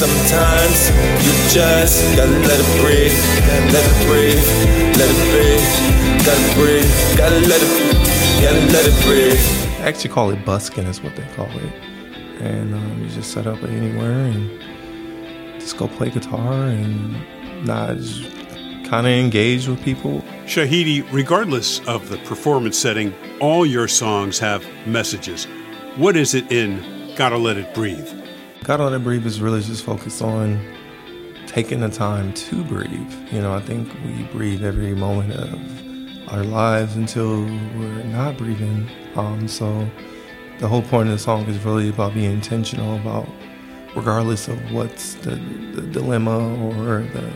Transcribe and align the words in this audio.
Sometimes 0.00 0.88
you 1.26 1.32
just 1.50 2.16
gotta 2.16 2.30
let 2.30 2.58
it 2.58 2.80
breathe, 2.80 3.12
let 3.70 3.84
it 3.84 4.06
breathe, 4.06 4.96
let 4.96 5.10
it 5.10 5.20
breathe, 5.28 6.24
gotta 6.24 6.54
breathe, 6.54 7.18
gotta 7.18 7.40
let 7.46 7.60
it, 7.60 8.40
gotta 8.40 8.72
let 8.72 8.86
it 8.86 9.04
breathe. 9.04 9.38
I 9.78 9.88
actually 9.88 10.08
call 10.08 10.30
it 10.30 10.42
busking, 10.42 10.86
is 10.86 11.02
what 11.02 11.16
they 11.16 11.26
call 11.36 11.50
it. 11.50 11.72
And 12.40 12.74
um, 12.74 13.02
you 13.02 13.10
just 13.10 13.30
set 13.32 13.46
up 13.46 13.62
anywhere 13.62 14.24
and 14.24 15.60
just 15.60 15.76
go 15.76 15.86
play 15.86 16.08
guitar 16.08 16.50
and 16.68 17.66
not 17.66 17.98
just 17.98 18.22
kind 18.88 19.06
of 19.06 19.12
engage 19.12 19.68
with 19.68 19.84
people. 19.84 20.22
Shahidi, 20.46 21.06
regardless 21.12 21.86
of 21.86 22.08
the 22.08 22.16
performance 22.24 22.78
setting, 22.78 23.12
all 23.38 23.66
your 23.66 23.86
songs 23.86 24.38
have 24.38 24.66
messages. 24.86 25.44
What 25.96 26.16
is 26.16 26.32
it 26.32 26.50
in 26.50 27.14
Gotta 27.16 27.36
Let 27.36 27.58
It 27.58 27.74
Breathe? 27.74 28.19
Gotta 28.62 28.84
Let 28.84 28.92
It 28.92 29.02
Breathe 29.02 29.26
is 29.26 29.40
really 29.40 29.62
just 29.62 29.84
focused 29.84 30.20
on 30.20 30.60
taking 31.46 31.80
the 31.80 31.88
time 31.88 32.32
to 32.34 32.62
breathe. 32.64 33.12
You 33.32 33.40
know, 33.40 33.54
I 33.54 33.60
think 33.60 33.88
we 34.04 34.24
breathe 34.24 34.62
every 34.62 34.94
moment 34.94 35.32
of 35.32 36.32
our 36.32 36.44
lives 36.44 36.94
until 36.94 37.42
we're 37.42 38.04
not 38.04 38.36
breathing. 38.36 38.88
Um, 39.16 39.48
so 39.48 39.88
the 40.58 40.68
whole 40.68 40.82
point 40.82 41.08
of 41.08 41.14
the 41.14 41.18
song 41.18 41.46
is 41.46 41.58
really 41.64 41.88
about 41.88 42.12
being 42.12 42.30
intentional 42.30 42.96
about, 42.96 43.26
regardless 43.96 44.46
of 44.46 44.72
what's 44.72 45.14
the, 45.14 45.36
the 45.74 45.82
dilemma 45.82 46.38
or 46.66 47.00
the 47.00 47.32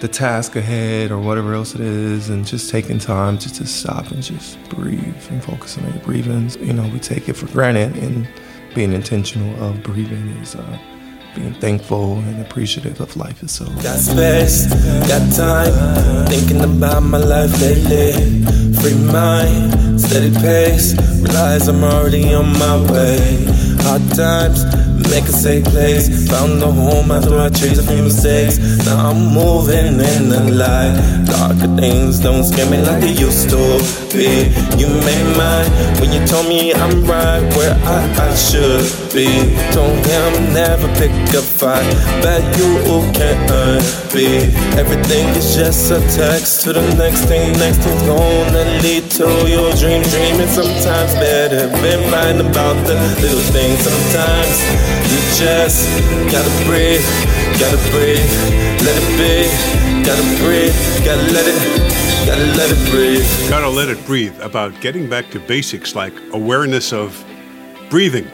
the 0.00 0.08
task 0.08 0.54
ahead 0.54 1.10
or 1.10 1.18
whatever 1.18 1.54
else 1.54 1.74
it 1.74 1.80
is, 1.80 2.28
and 2.28 2.46
just 2.46 2.70
taking 2.70 2.98
time 2.98 3.38
just 3.38 3.56
to 3.56 3.66
stop 3.66 4.10
and 4.10 4.22
just 4.22 4.62
breathe 4.68 5.26
and 5.30 5.42
focus 5.42 5.78
on 5.78 5.84
your 5.84 6.02
breathing. 6.02 6.50
You 6.60 6.72
know, 6.72 6.86
we 6.88 6.98
take 6.98 7.28
it 7.28 7.34
for 7.34 7.46
granted, 7.46 7.96
and 7.96 8.28
being 8.74 8.92
intentional 8.92 9.62
of 9.62 9.82
breathing 9.82 10.28
is 10.42 10.56
uh, 10.56 10.78
being 11.34 11.54
thankful 11.54 12.18
and 12.18 12.40
appreciative 12.42 13.00
of 13.00 13.16
life 13.16 13.42
itself. 13.42 13.70
Got 13.82 13.98
space, 13.98 14.66
got 15.08 15.32
time, 15.34 16.26
thinking 16.26 16.60
about 16.62 17.02
my 17.02 17.18
life 17.18 17.60
lately. 17.60 18.12
Free 18.80 18.94
mind, 19.12 20.00
steady 20.00 20.34
pace, 20.34 20.94
realize 21.20 21.68
I'm 21.68 21.82
already 21.84 22.32
on 22.34 22.52
my 22.58 22.76
way. 22.92 23.46
Hard 23.82 24.02
times 24.14 24.64
make 25.10 25.24
a 25.24 25.32
safe 25.32 25.64
place. 25.64 26.28
Found 26.30 26.62
a 26.62 26.70
home 26.70 27.10
after 27.10 27.38
I 27.38 27.48
chased 27.48 27.80
a 27.80 27.86
few 27.86 28.02
mistakes. 28.02 28.58
Now 28.86 29.10
I'm 29.10 29.32
moving 29.32 30.00
in 30.00 30.28
the 30.28 30.42
light. 30.50 30.94
Darker 31.26 31.70
things 31.76 32.18
don't 32.18 32.44
scare 32.44 32.68
me 32.70 32.78
like 32.78 33.00
they 33.00 33.12
used 33.12 33.50
to 33.50 33.62
be. 34.12 34.50
You 34.78 34.88
made 35.06 35.28
mine 35.36 35.70
when 36.00 36.12
you 36.12 36.24
told 36.26 36.48
me 36.48 36.72
I'm 36.72 37.04
right 37.04 37.42
where 37.56 37.74
I, 37.84 38.00
I 38.26 38.34
should 38.34 38.84
be. 39.12 39.28
Told 39.72 39.98
him 40.06 40.52
never 40.52 40.88
pick 40.98 41.12
a 41.34 41.42
fight. 41.42 41.86
Bet 42.22 42.44
you 42.58 42.74
can't 43.12 43.44
be. 44.12 44.50
Everything 44.78 45.28
is 45.34 45.54
just 45.56 45.90
a 45.90 46.00
text 46.14 46.62
to 46.62 46.72
the 46.72 46.82
next 46.96 47.24
thing. 47.26 47.52
Next 47.58 47.78
thing's 47.78 48.02
gonna 48.02 48.64
lead 48.82 49.10
to 49.18 49.26
your 49.48 49.72
dream. 49.74 50.02
Dreaming 50.02 50.48
sometimes 50.48 51.14
better. 51.14 51.68
Been 51.82 52.10
lying 52.10 52.40
about 52.40 52.76
the 52.86 52.94
little 53.20 53.44
things 53.52 53.80
sometimes. 53.80 54.93
You 55.10 55.20
just 55.36 55.88
gotta 56.30 56.50
breathe, 56.66 57.04
gotta 57.58 57.78
breathe, 57.90 58.30
let 58.82 58.96
it 58.96 59.08
be. 59.18 59.74
Gotta 60.04 60.22
breathe, 60.36 60.74
gotta 61.02 61.22
let 61.32 61.46
it, 61.46 62.26
gotta 62.26 62.44
let 62.58 62.70
it 62.70 62.90
breathe. 62.90 63.48
Gotta 63.48 63.70
let 63.70 63.88
it 63.88 64.04
breathe 64.04 64.38
about 64.42 64.78
getting 64.82 65.08
back 65.08 65.30
to 65.30 65.40
basics 65.40 65.94
like 65.94 66.12
awareness 66.32 66.92
of 66.92 67.24
breathing. 67.88 68.26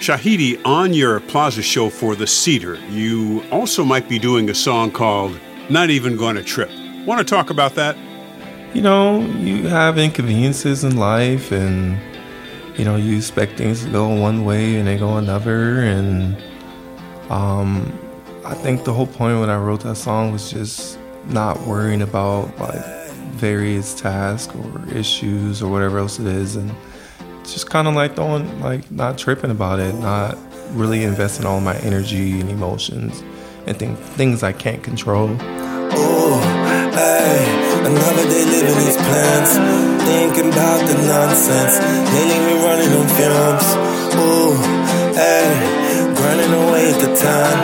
Shahidi, 0.00 0.60
on 0.64 0.92
your 0.92 1.20
Plaza 1.20 1.62
show 1.62 1.88
for 1.88 2.16
the 2.16 2.26
Cedar, 2.26 2.74
you 2.90 3.44
also 3.52 3.84
might 3.84 4.08
be 4.08 4.18
doing 4.18 4.50
a 4.50 4.54
song 4.54 4.90
called 4.90 5.38
Not 5.70 5.88
Even 5.90 6.16
Gonna 6.16 6.42
Trip. 6.42 6.68
Want 7.06 7.20
to 7.20 7.24
talk 7.24 7.50
about 7.50 7.76
that? 7.76 7.96
You 8.74 8.82
know, 8.82 9.20
you 9.38 9.68
have 9.68 9.98
inconveniences 9.98 10.82
in 10.82 10.96
life 10.96 11.52
and 11.52 11.96
you 12.76 12.84
know, 12.84 12.96
you 12.96 13.16
expect 13.16 13.56
things 13.56 13.84
to 13.84 13.90
go 13.90 14.08
one 14.08 14.44
way 14.44 14.76
and 14.76 14.86
they 14.86 14.98
go 14.98 15.16
another. 15.16 15.80
And 15.80 16.36
um, 17.30 17.92
I 18.44 18.54
think 18.54 18.84
the 18.84 18.92
whole 18.92 19.06
point 19.06 19.40
when 19.40 19.50
I 19.50 19.56
wrote 19.56 19.80
that 19.80 19.96
song 19.96 20.32
was 20.32 20.50
just 20.50 20.98
not 21.26 21.60
worrying 21.66 22.02
about 22.02 22.58
like 22.58 22.84
various 23.34 23.94
tasks 23.94 24.54
or 24.54 24.88
issues 24.94 25.62
or 25.62 25.70
whatever 25.70 25.98
else 25.98 26.18
it 26.18 26.26
is, 26.26 26.56
and 26.56 26.74
just 27.44 27.68
kind 27.70 27.88
of 27.88 27.94
like 27.94 28.14
throwing, 28.14 28.60
like 28.60 28.90
not 28.90 29.18
tripping 29.18 29.50
about 29.50 29.78
it, 29.80 29.94
not 29.96 30.36
really 30.70 31.04
investing 31.04 31.46
all 31.46 31.60
my 31.60 31.76
energy 31.78 32.40
and 32.40 32.50
emotions 32.50 33.22
and 33.66 33.78
th- 33.78 33.96
things 33.96 34.42
I 34.42 34.52
can't 34.52 34.82
control. 34.82 35.30
Ooh, 35.30 36.40
hey. 36.92 37.60
Another 37.84 38.22
day 38.24 38.44
living 38.44 38.74
these 38.84 38.96
plans, 38.96 39.56
thinking 40.04 40.48
about 40.52 40.80
the 40.88 40.96
nonsense. 41.08 41.74
They 42.12 42.22
leave 42.30 42.44
me 42.48 42.54
running 42.66 42.92
on 42.98 43.06
fumes. 43.16 43.68
Ooh, 44.20 44.52
hey, 45.16 45.46
grinding 46.16 46.54
away 46.62 46.84
at 46.92 46.98
the 47.04 47.12
time, 47.16 47.58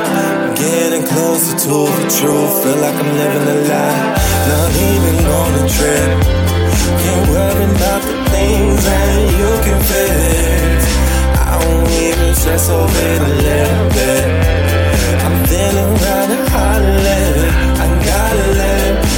getting 0.57 1.05
closer 1.13 1.55
to 1.65 1.77
the 1.99 2.07
truth. 2.19 2.53
Feel 2.63 2.79
like 2.85 2.97
I'm 3.03 3.13
living 3.23 3.47
a 3.55 3.59
lie, 3.71 4.05
not 4.51 4.71
even 4.91 5.17
on 5.39 5.51
a 5.63 5.65
trip. 5.77 6.11
Can't 7.03 7.27
worry 7.33 7.67
about 7.77 8.03
the 8.09 8.17
things 8.35 8.81
that 8.89 9.15
you 9.39 9.51
can 9.65 9.79
fix. 9.91 10.79
I 11.45 11.53
don't 11.63 11.89
even 12.05 12.35
stress 12.35 12.69
over 12.69 13.01
it 13.13 13.21
a 13.31 13.33
little 13.49 13.89
bit. 13.99 14.25
I'm 15.27 15.37
feeling 15.51 15.93
to 16.01 16.91
live. 17.07 17.55
I 17.83 17.87
gotta 18.11 18.47
live 18.61 19.11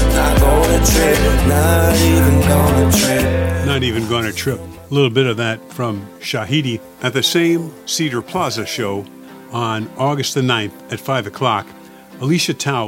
trip, 0.84 1.46
not 1.46 1.96
even 1.96 2.40
gonna 2.40 2.92
trip. 2.92 3.11
Not 3.72 3.84
even 3.84 4.06
gonna 4.06 4.32
trip. 4.34 4.60
A 4.60 4.94
little 4.94 5.08
bit 5.08 5.24
of 5.24 5.38
that 5.38 5.72
from 5.72 6.06
Shahidi 6.20 6.78
at 7.00 7.14
the 7.14 7.22
same 7.22 7.72
Cedar 7.86 8.20
Plaza 8.20 8.66
show 8.66 9.06
on 9.50 9.88
August 9.96 10.34
the 10.34 10.42
9th 10.42 10.92
at 10.92 11.00
5 11.00 11.28
o'clock. 11.28 11.66
Alicia 12.20 12.52
Tao 12.52 12.80